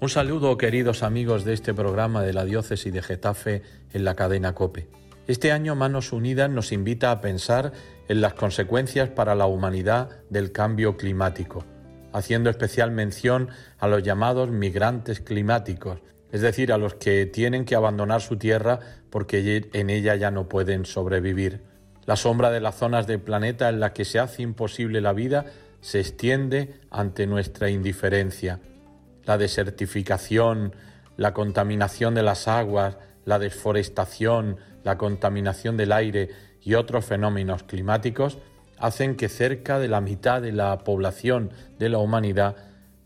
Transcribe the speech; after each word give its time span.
Un 0.00 0.08
saludo, 0.08 0.56
queridos 0.58 1.02
amigos 1.02 1.44
de 1.44 1.52
este 1.52 1.74
programa 1.74 2.22
de 2.22 2.32
la 2.32 2.44
Diócesis 2.44 2.92
de 2.92 3.02
Getafe 3.02 3.62
en 3.92 4.04
la 4.04 4.14
cadena 4.14 4.54
Cope. 4.54 4.86
Este 5.26 5.50
año 5.50 5.74
Manos 5.74 6.12
Unidas 6.12 6.48
nos 6.48 6.70
invita 6.70 7.10
a 7.10 7.20
pensar 7.20 7.72
en 8.06 8.20
las 8.20 8.34
consecuencias 8.34 9.08
para 9.08 9.34
la 9.34 9.46
humanidad 9.46 10.10
del 10.30 10.52
cambio 10.52 10.96
climático, 10.96 11.64
haciendo 12.12 12.48
especial 12.48 12.92
mención 12.92 13.48
a 13.80 13.88
los 13.88 14.04
llamados 14.04 14.50
migrantes 14.50 15.18
climáticos, 15.18 15.98
es 16.30 16.42
decir, 16.42 16.72
a 16.72 16.78
los 16.78 16.94
que 16.94 17.26
tienen 17.26 17.64
que 17.64 17.74
abandonar 17.74 18.20
su 18.20 18.36
tierra 18.36 18.78
porque 19.10 19.68
en 19.72 19.90
ella 19.90 20.14
ya 20.14 20.30
no 20.30 20.48
pueden 20.48 20.86
sobrevivir. 20.86 21.62
La 22.06 22.14
sombra 22.14 22.52
de 22.52 22.60
las 22.60 22.76
zonas 22.76 23.08
del 23.08 23.18
planeta 23.18 23.68
en 23.68 23.80
la 23.80 23.92
que 23.92 24.04
se 24.04 24.20
hace 24.20 24.42
imposible 24.42 25.00
la 25.00 25.12
vida 25.12 25.46
se 25.80 25.98
extiende 25.98 26.78
ante 26.88 27.26
nuestra 27.26 27.68
indiferencia 27.68 28.60
la 29.28 29.36
desertificación, 29.36 30.74
la 31.18 31.34
contaminación 31.34 32.14
de 32.14 32.22
las 32.22 32.48
aguas, 32.48 32.96
la 33.26 33.38
desforestación, 33.38 34.56
la 34.84 34.96
contaminación 34.96 35.76
del 35.76 35.92
aire 35.92 36.30
y 36.62 36.72
otros 36.72 37.04
fenómenos 37.04 37.62
climáticos 37.62 38.38
hacen 38.78 39.16
que 39.16 39.28
cerca 39.28 39.78
de 39.78 39.88
la 39.88 40.00
mitad 40.00 40.40
de 40.40 40.52
la 40.52 40.78
población 40.78 41.50
de 41.78 41.90
la 41.90 41.98
humanidad 41.98 42.56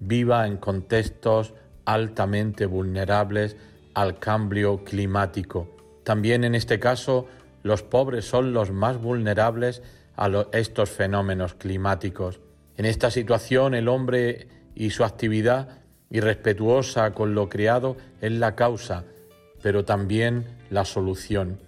viva 0.00 0.46
en 0.46 0.56
contextos 0.56 1.52
altamente 1.84 2.64
vulnerables 2.64 3.58
al 3.92 4.18
cambio 4.18 4.84
climático. 4.84 5.76
También 6.02 6.44
en 6.44 6.54
este 6.54 6.80
caso 6.80 7.26
los 7.62 7.82
pobres 7.82 8.24
son 8.24 8.54
los 8.54 8.70
más 8.70 8.96
vulnerables 8.96 9.82
a 10.16 10.30
estos 10.52 10.88
fenómenos 10.88 11.52
climáticos. 11.52 12.40
En 12.78 12.86
esta 12.86 13.10
situación 13.10 13.74
el 13.74 13.88
hombre 13.88 14.48
y 14.74 14.90
su 14.90 15.04
actividad 15.04 15.84
y 16.10 16.20
respetuosa 16.20 17.12
con 17.12 17.34
lo 17.34 17.48
creado 17.48 17.96
es 18.20 18.32
la 18.32 18.54
causa, 18.54 19.04
pero 19.62 19.84
también 19.84 20.44
la 20.70 20.84
solución. 20.84 21.58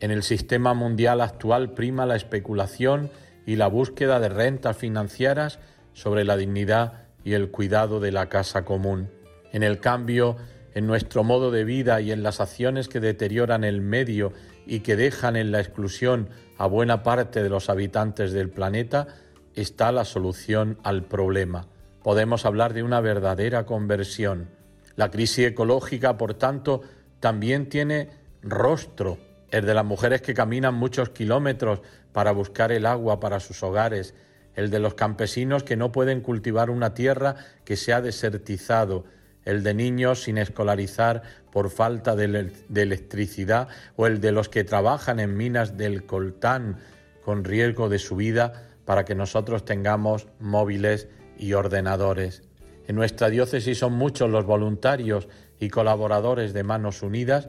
En 0.00 0.10
el 0.10 0.22
sistema 0.22 0.74
mundial 0.74 1.20
actual 1.20 1.72
prima 1.72 2.06
la 2.06 2.16
especulación 2.16 3.10
y 3.46 3.56
la 3.56 3.68
búsqueda 3.68 4.20
de 4.20 4.28
rentas 4.28 4.76
financieras 4.76 5.58
sobre 5.94 6.24
la 6.24 6.36
dignidad 6.36 7.04
y 7.24 7.32
el 7.32 7.50
cuidado 7.50 8.00
de 8.00 8.12
la 8.12 8.28
casa 8.28 8.64
común. 8.64 9.08
En 9.52 9.62
el 9.62 9.80
cambio, 9.80 10.36
en 10.74 10.86
nuestro 10.86 11.24
modo 11.24 11.50
de 11.50 11.64
vida 11.64 12.00
y 12.00 12.12
en 12.12 12.22
las 12.22 12.40
acciones 12.40 12.88
que 12.88 13.00
deterioran 13.00 13.64
el 13.64 13.80
medio 13.80 14.32
y 14.66 14.80
que 14.80 14.96
dejan 14.96 15.36
en 15.36 15.52
la 15.52 15.60
exclusión 15.60 16.28
a 16.58 16.66
buena 16.66 17.02
parte 17.02 17.42
de 17.42 17.48
los 17.48 17.70
habitantes 17.70 18.32
del 18.32 18.50
planeta, 18.50 19.06
está 19.54 19.92
la 19.92 20.04
solución 20.04 20.78
al 20.82 21.04
problema 21.04 21.66
podemos 22.06 22.46
hablar 22.46 22.72
de 22.72 22.84
una 22.84 23.00
verdadera 23.00 23.66
conversión. 23.66 24.48
La 24.94 25.10
crisis 25.10 25.48
ecológica, 25.48 26.16
por 26.16 26.34
tanto, 26.34 26.82
también 27.18 27.68
tiene 27.68 28.10
rostro, 28.42 29.18
el 29.50 29.66
de 29.66 29.74
las 29.74 29.84
mujeres 29.84 30.22
que 30.22 30.32
caminan 30.32 30.72
muchos 30.72 31.08
kilómetros 31.08 31.80
para 32.12 32.30
buscar 32.30 32.70
el 32.70 32.86
agua 32.86 33.18
para 33.18 33.40
sus 33.40 33.60
hogares, 33.64 34.14
el 34.54 34.70
de 34.70 34.78
los 34.78 34.94
campesinos 34.94 35.64
que 35.64 35.74
no 35.74 35.90
pueden 35.90 36.20
cultivar 36.20 36.70
una 36.70 36.94
tierra 36.94 37.34
que 37.64 37.74
se 37.74 37.92
ha 37.92 38.00
desertizado, 38.00 39.04
el 39.44 39.64
de 39.64 39.74
niños 39.74 40.22
sin 40.22 40.38
escolarizar 40.38 41.22
por 41.50 41.70
falta 41.70 42.14
de, 42.14 42.52
electricidad. 42.72 43.66
O 43.96 44.06
el 44.06 44.20
de 44.20 44.30
los 44.30 44.48
que 44.48 44.62
trabajan 44.62 45.18
en 45.18 45.36
minas 45.36 45.76
del 45.76 46.06
coltán 46.06 46.78
con 47.24 47.42
riesgo 47.42 47.88
de 47.88 47.98
su 47.98 48.14
vida 48.14 48.62
para 48.84 49.04
que 49.04 49.16
nosotros 49.16 49.64
tengamos 49.64 50.28
móviles 50.38 51.08
y 51.38 51.52
ordenadores. 51.52 52.42
En 52.86 52.96
nuestra 52.96 53.30
diócesis 53.30 53.78
son 53.78 53.94
muchos 53.94 54.30
los 54.30 54.44
voluntarios 54.44 55.28
y 55.58 55.68
colaboradores 55.68 56.52
de 56.52 56.62
Manos 56.62 57.02
Unidas 57.02 57.48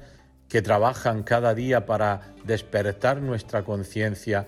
que 0.50 0.62
trabajan 0.62 1.24
cada 1.24 1.54
día 1.54 1.86
para 1.86 2.34
despertar 2.46 3.22
nuestra 3.22 3.64
conciencia, 3.64 4.48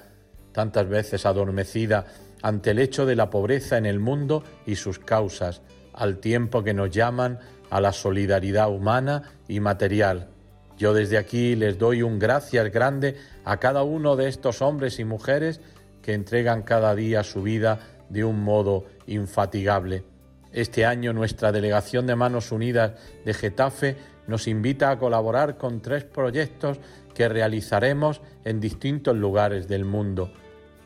tantas 0.51 0.88
veces 0.88 1.25
adormecida, 1.25 2.05
ante 2.41 2.72
el 2.72 2.79
hecho 2.79 3.05
de 3.05 3.16
la 3.16 3.29
pobreza 3.29 3.78
en 3.78 3.85
el 3.85 3.99
mundo 3.99 4.44
y 4.66 4.75
sus 4.75 4.97
causas, 4.97 5.61
al 5.94 6.19
tiempo 6.19 6.63
que 6.63 6.73
nos 6.73 6.89
llaman 6.89 7.39
a 7.69 7.81
la 7.81 7.91
solidaridad 7.91 8.69
humana 8.69 9.23
y 9.47 9.59
material. 9.59 10.29
Yo 10.78 10.94
desde 10.94 11.17
aquí 11.17 11.55
les 11.55 11.78
doy 11.78 12.01
un 12.01 12.17
gracias 12.17 12.72
grande 12.72 13.17
a 13.44 13.57
cada 13.57 13.83
uno 13.83 14.16
de 14.16 14.29
estos 14.29 14.61
hombres 14.61 14.99
y 14.99 15.03
mujeres 15.03 15.59
que 16.01 16.13
entregan 16.13 16.63
cada 16.63 16.95
día 16.95 17.23
su 17.23 17.44
vida 17.44 17.79
de 18.09 18.24
un 18.24 18.44
modo 18.44 18.86
infatigable. 19.08 20.03
Este 20.52 20.86
año 20.86 21.14
nuestra 21.14 21.52
delegación 21.52 22.08
de 22.08 22.16
Manos 22.16 22.52
Unidas 22.52 22.94
de 23.24 23.34
Getafe 23.34 23.97
nos 24.28 24.47
invita 24.47 24.92
a 24.92 24.97
colaborar 24.97 25.58
con 25.58 25.81
tres 25.81 26.03
proyectos 26.03 26.80
que 27.14 27.30
realizaremos 27.30 28.22
en 28.46 28.59
distintos 28.59 29.16
lugares 29.16 29.68
del 29.68 29.86
mundo, 29.86 30.31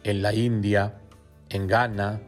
en 0.03 0.21
la 0.21 0.33
India, 0.33 0.95
en 1.49 1.67
Ghana, 1.67 2.21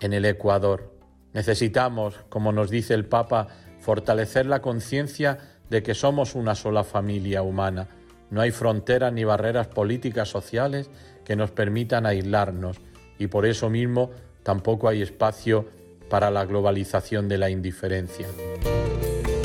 en 0.00 0.12
el 0.12 0.24
Ecuador. 0.24 0.94
Necesitamos, 1.32 2.14
como 2.28 2.52
nos 2.52 2.70
dice 2.70 2.94
el 2.94 3.04
Papa, 3.04 3.48
fortalecer 3.80 4.46
la 4.46 4.62
conciencia 4.62 5.38
de 5.68 5.82
que 5.82 5.94
somos 5.94 6.34
una 6.34 6.54
sola 6.54 6.84
familia 6.84 7.42
humana. 7.42 7.88
No 8.30 8.40
hay 8.40 8.50
fronteras 8.50 9.12
ni 9.12 9.24
barreras 9.24 9.68
políticas 9.68 10.28
sociales 10.28 10.90
que 11.24 11.36
nos 11.36 11.50
permitan 11.50 12.06
aislarnos 12.06 12.78
y 13.18 13.26
por 13.26 13.46
eso 13.46 13.68
mismo 13.68 14.10
tampoco 14.48 14.88
hay 14.88 15.02
espacio 15.02 15.66
para 16.08 16.30
la 16.30 16.46
globalización 16.46 17.28
de 17.28 17.36
la 17.36 17.50
indiferencia. 17.50 18.26